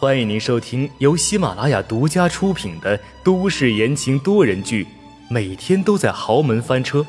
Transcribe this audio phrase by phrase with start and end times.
[0.00, 4.84] 欢迎您收听由喜马拉雅独家出品的都市言情多人剧
[5.28, 7.00] 《每天都在豪门翻车》，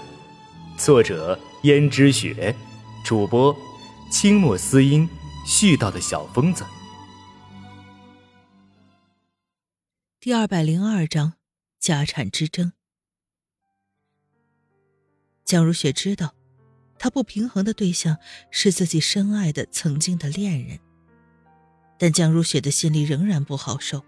[0.75, 2.55] 作者：胭脂雪，
[3.05, 3.55] 主播：
[4.11, 5.07] 清墨思音，
[5.45, 6.65] 絮叨的小疯子。
[10.19, 11.33] 第二百零二章：
[11.79, 12.73] 家产之争。
[15.45, 16.33] 江如雪知道。
[17.01, 18.17] 他不平衡的对象
[18.51, 20.79] 是自己深爱的曾经的恋人，
[21.99, 24.03] 但江如雪的心里仍然不好受。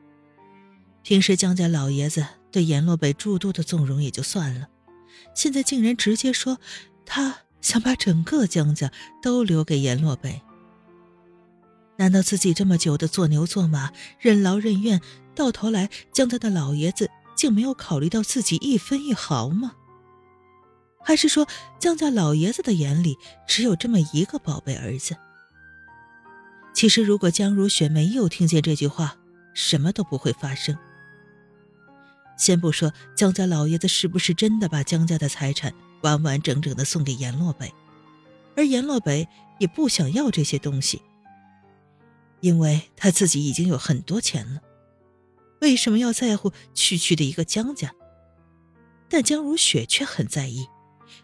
[1.04, 4.67] 平时江家老爷子对阎洛北诸多的纵容也就算了，
[5.36, 6.58] 现在竟然直接说
[7.05, 8.91] 他想把整个江家
[9.22, 10.41] 都留给阎洛北。
[11.98, 15.02] 难道自己这么久的做牛做马、任劳任怨，
[15.36, 19.73] 到头来江家的老爷子竟没有考虑到自己一分一毫吗？
[21.03, 21.48] 还是说，
[21.80, 23.17] 江家老爷子的眼里
[23.48, 25.16] 只有这么一个宝贝儿子？
[26.73, 29.17] 其实，如果江如雪没有听见这句话，
[29.53, 30.77] 什么都不会发生。
[32.38, 37.72] 先不说江家老爷子是不是真的把江家的财产完完整整的送给阎洛北，
[38.55, 39.28] 而阎洛北
[39.59, 41.02] 也不想要这些东西，
[42.39, 44.61] 因为他自己已经有很多钱了，
[45.59, 47.94] 为什么要在乎区区的一个江家？
[49.08, 50.66] 但江如雪却很在意。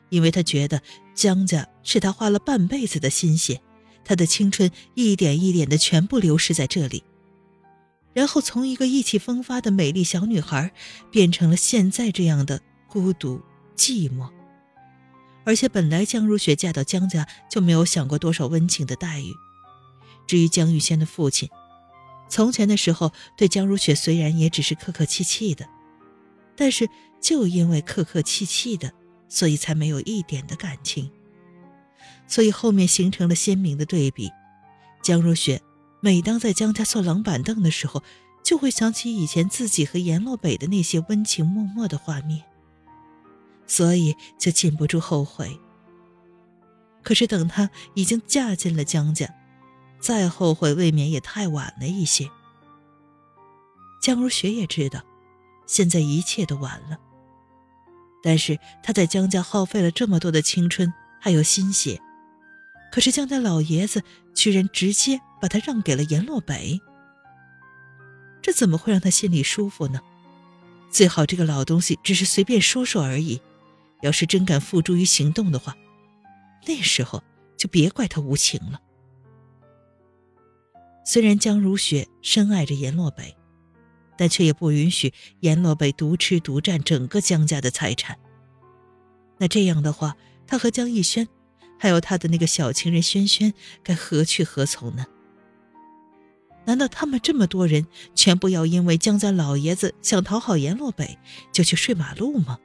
[0.09, 0.82] 因为她觉得
[1.14, 3.61] 江家是他花了半辈子的心血，
[4.08, 7.04] 他的青春一点一点的全部流失在这里，
[8.14, 10.72] 然后从一个意气风发的美丽小女孩，
[11.12, 13.42] 变成了现在这样的孤独
[13.76, 14.32] 寂寞。
[15.44, 19.34] 而且本来江如雪嫁到江家就没有享过多少温情的待遇。
[20.26, 21.50] 至于江玉仙的父亲，
[22.30, 25.68] 从前的时候对江如雪虽然也只是客客气气的，
[26.56, 26.90] 但是
[27.22, 28.94] 就因为客客气气的。
[29.30, 31.12] 所以才没有一点的感情，
[32.28, 34.31] 所以后面形成了鲜明的对比。
[35.02, 35.61] 江如雪
[36.02, 38.03] 每当在江家坐冷板凳的时候，
[38.44, 42.44] 就会想起以前自己和阎洛北的那些温情脉脉的画面，
[43.66, 45.60] 所以就禁不住后悔。
[47.04, 49.33] 可是等她已经嫁进了江家，
[49.99, 52.30] 再后悔未免也太晚了一些。
[54.02, 55.02] 江如雪也知道，
[55.66, 56.98] 现在一切都晚了。
[58.21, 62.02] 但是她在江家耗费了这么多的青春，还有心血，
[62.98, 64.02] 可是江家老爷子
[64.34, 66.82] 居然直接把他让给了阎洛北，
[68.42, 70.02] 这怎么会让他心里舒服呢？
[70.90, 73.40] 最好这个老东西只是随便说说而已，
[74.02, 75.78] 要是真敢付诸于行动的话，
[76.66, 77.24] 那时候
[77.56, 78.82] 就别怪他无情了。
[81.06, 83.38] 虽然江如雪深爱着阎洛北。
[84.18, 88.18] 但却也不允许阎洛北独吃独占整个江家的财产。
[89.38, 91.28] 那这样的话，他和江逸轩，
[91.77, 95.05] 还有他的那个小情人轩轩，该何去何从呢？
[96.65, 101.17] 难道他们这么多人全部要因为江家老爷子想讨好阎洛北，
[101.54, 102.60] 就去睡马路吗？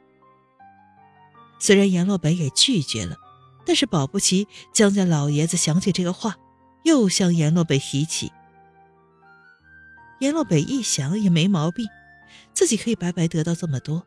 [1.60, 3.16] 虽然阎洛北也拒绝了，
[3.64, 6.36] 但是保不齐江家老爷子想起这个话，
[6.82, 8.32] 又向阎洛北提起。
[10.18, 11.86] 阎洛北一想也没毛病，
[12.52, 14.04] 自己可以白白得到这么多。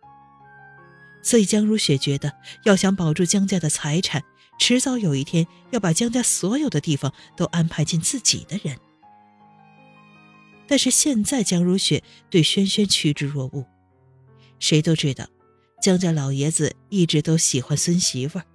[1.22, 2.34] 所以江如雪觉得，
[2.64, 4.24] 要想保住江家的财产，
[4.58, 8.78] 迟早有一天要把江家所有的地方都安排进自己的人。
[10.68, 13.66] 但是现在江如雪对轩轩趋之若鹜，
[14.60, 15.28] 谁都知道，
[15.82, 18.46] 江家老爷子一直都喜欢孙媳妇儿，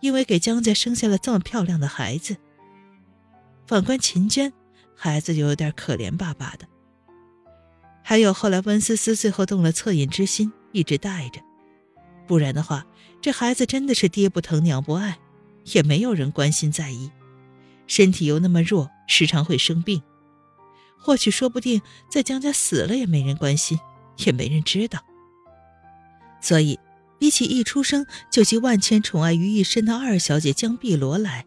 [0.00, 2.36] 因为给江家生下了这么漂亮的孩子。
[3.66, 4.52] 反观秦娟。
[5.00, 6.66] 孩子就有点可怜巴巴的，
[8.02, 11.40] 还有后来温思思最后动了恻隐之心，一直带着，
[12.26, 12.84] 不然的话，
[13.20, 15.18] 这孩子真的是爹不疼娘不爱，
[15.64, 17.10] 也没有人关心在意，
[17.86, 20.02] 身体又那么弱，时常会生病，
[20.98, 23.78] 或许说不定在江家死了也没人关心，
[24.18, 25.04] 也没人知道。
[26.40, 26.78] 所以，
[27.18, 31.44] 比起一出生就集万千宠爱于一身的二小姐江碧罗来，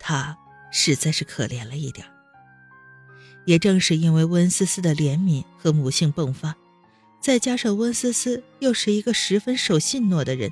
[0.00, 0.36] 她
[0.72, 2.04] 实在是可怜了一点。
[3.44, 6.56] 也正是因为温思思的怜悯和母性迸发，
[7.22, 10.50] 再加上温思思又是一个十分守信诺的人，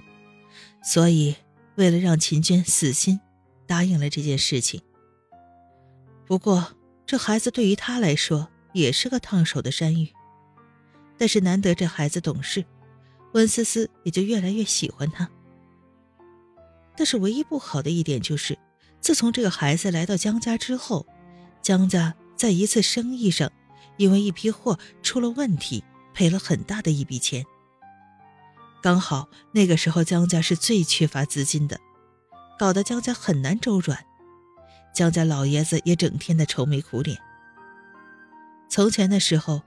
[0.85, 1.35] 所以
[1.77, 3.19] 为了让秦娟死心，
[3.67, 4.83] 答应了这件事情。
[6.27, 6.77] 不过
[7.07, 10.13] 这孩子对于他来说也是个烫手的山芋，
[11.17, 12.65] 但是难得这孩子懂事，
[13.33, 15.29] 温思思也就越来越喜欢他。
[16.97, 18.59] 但是唯一不好的一点就是，
[19.01, 21.07] 自从这个孩子来到江家之后，
[21.63, 22.15] 江家。
[22.37, 23.51] 在一次生意上，
[23.97, 27.47] 因为一批货出了问题，赔了很大的一笔钱。
[28.85, 31.81] 刚好那个时候江家是最缺乏资金的，
[32.59, 34.05] 搞得江家很难周转，
[34.95, 37.19] 江家老爷子也整天的愁眉苦脸。
[38.69, 39.63] 从前的时候，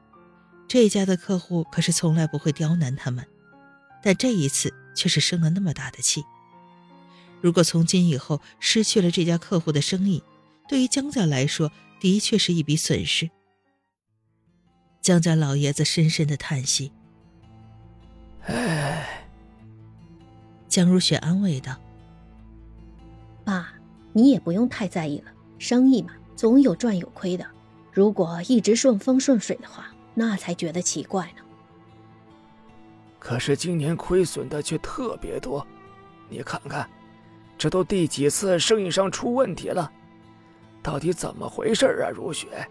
[0.67, 3.25] 这家的客户可是从来不会刁难他们，
[4.03, 6.23] 但这一次却是生了那么大的气。
[7.41, 10.21] 如果从今以后失去了这家客户的生意，
[10.69, 13.31] 对于江家来说，的确是一笔损失。
[15.01, 16.91] 江家老爷子深深的叹息
[18.47, 19.23] ：“唉。”
[20.67, 21.75] 江如雪安慰道
[23.45, 23.69] ：“爸，
[24.11, 27.45] 你也不用太在意了，生意嘛，总有赚有亏的。
[27.91, 31.41] 如果一直顺风顺水的话，那才觉得奇怪呢。
[33.17, 35.65] 可是今年亏损的却特别多，
[36.29, 36.87] 你看看。”
[37.57, 39.91] 这都第几次生意上出问题了？
[40.83, 42.09] 到底怎么回事啊？
[42.13, 42.69] 如雪，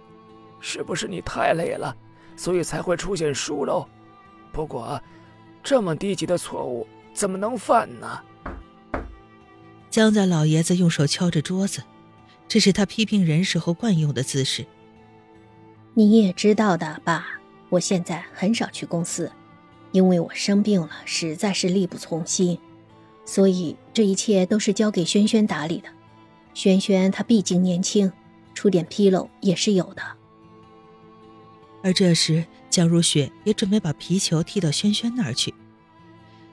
[0.60, 1.92] 是不是你太累了，
[2.36, 3.84] 所以才会出现疏漏？
[4.52, 5.02] 不过，
[5.66, 8.20] 这么低级的错误怎么能犯呢？
[9.90, 11.82] 江家老爷子用手敲着桌子，
[12.46, 14.64] 这是他批评人时候惯用的姿势。
[15.92, 17.26] 你也知道的，爸，
[17.68, 19.32] 我现在很少去公司，
[19.90, 22.56] 因为我生病了，实在是力不从心。
[23.24, 25.88] 所以这一切都是交给轩轩打理的。
[26.54, 28.12] 轩轩他毕竟年轻，
[28.54, 30.02] 出点纰漏也是有的。
[31.86, 35.54] 而这时，江如雪也准备把皮球踢到轩轩那儿去。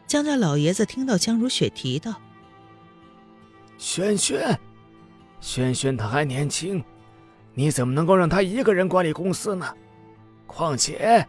[0.05, 2.13] 江家老爷子听到江如雪提到
[3.79, 4.59] 轩轩，
[5.41, 6.83] 轩轩他还年轻，
[7.55, 9.75] 你怎么能够让他一个人管理公司呢？
[10.45, 11.27] 况且，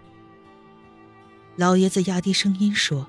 [1.57, 3.07] 老爷子压低声音说。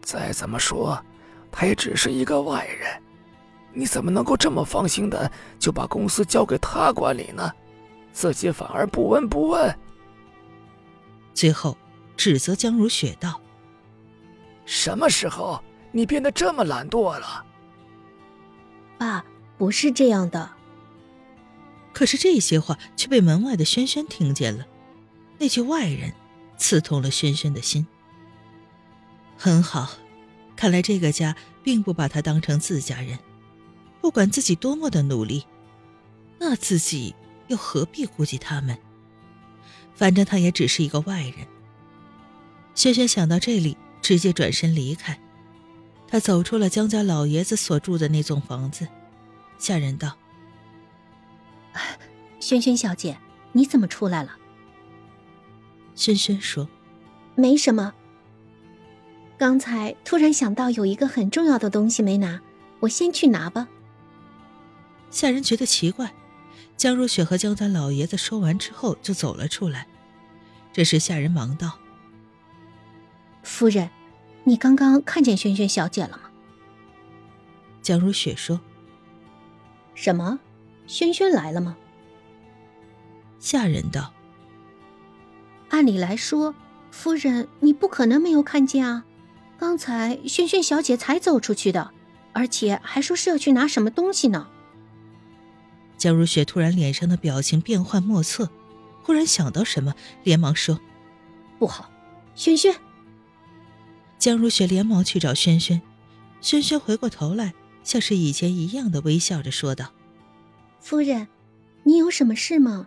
[0.00, 1.04] 再怎么说，
[1.50, 3.02] 他也只是一个外人，
[3.72, 5.28] 你怎么能够这么放心的
[5.58, 7.50] 就把公司交给他管理呢？
[8.12, 9.78] 自己反而不闻不问。
[11.34, 11.76] 最后
[12.16, 13.40] 指责江如雪道
[14.66, 15.62] ：“什么时候
[15.92, 17.44] 你变得这么懒惰了？”
[18.98, 19.24] 爸，
[19.56, 20.50] 不是这样的。
[21.92, 24.66] 可是这些话却被门外的轩轩听见了，
[25.38, 26.12] 那句“外人”
[26.58, 27.86] 刺痛了轩轩的心。
[29.36, 29.90] 很好，
[30.56, 33.18] 看来这个家并不把他当成自家人。
[34.00, 35.44] 不管自己多么的努力，
[36.38, 37.14] 那自己
[37.48, 38.78] 又何必顾及他们？
[39.94, 41.34] 反正他也只是一个外人。
[42.74, 45.18] 轩轩想到这里，直接转身离开。
[46.06, 48.86] 他走出了江家老爷子所住的那栋房子，
[49.58, 50.16] 下人道
[52.40, 53.18] ：“轩轩小姐，
[53.52, 54.36] 你怎么出来了？”
[55.94, 56.68] 轩轩说
[57.34, 57.92] ：“没什么。”
[59.36, 62.40] 刚才突然想到有一个很重要的东西没拿，
[62.80, 63.68] 我先去拿吧。
[65.10, 66.14] 下人觉得奇怪，
[66.78, 69.88] 江如雪和江家老爷子说完之后就走了出来。
[70.72, 71.76] 这时下人忙道
[73.42, 73.90] ：“夫人，
[74.44, 76.30] 你刚刚看见萱萱小姐了吗？”
[77.82, 78.60] 江如雪说
[79.96, 80.38] ：“什么？
[80.86, 81.76] 萱萱来了吗？”
[83.40, 84.12] 下人道
[85.70, 86.54] ：“按理来说，
[86.92, 89.04] 夫人你不可能没有看见啊。”
[89.58, 91.90] 刚才萱萱小姐才走出去的，
[92.32, 94.46] 而且还说是要去拿什么东西呢。
[95.98, 98.48] 江如雪突然脸上的表情变幻莫测，
[99.02, 100.80] 忽然想到什么，连忙说
[101.58, 101.90] ：“不好，
[102.34, 102.74] 轩轩。”
[104.18, 105.82] 江如雪连忙去找轩轩，
[106.40, 107.52] 轩轩回过头来，
[107.82, 109.92] 像是以前一样的微笑着说道
[110.80, 111.26] ：“夫人，
[111.82, 112.86] 你有什么事吗？”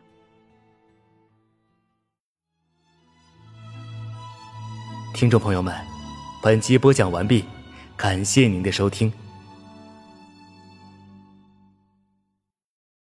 [5.14, 5.76] 听众朋友们。
[6.44, 7.46] 本集播讲完毕，
[7.96, 9.14] 感谢您的收听。